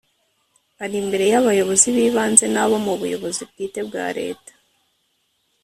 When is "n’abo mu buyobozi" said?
2.53-3.41